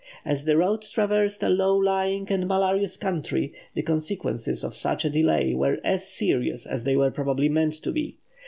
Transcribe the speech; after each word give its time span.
As 0.25 0.45
the 0.45 0.57
road 0.57 0.81
traversed 0.81 1.43
a 1.43 1.49
low 1.49 1.77
lying 1.77 2.25
and 2.31 2.47
malarious 2.47 2.97
country, 2.97 3.53
the 3.75 3.83
consequences 3.83 4.63
of 4.63 4.75
such 4.75 5.05
a 5.05 5.11
delay 5.11 5.53
were 5.53 5.77
as 5.83 6.09
serious 6.09 6.65
as 6.65 6.85
they 6.85 6.95
were 6.95 7.11
probably 7.11 7.49
meant 7.49 7.75
to 7.83 7.91
be. 7.91 8.17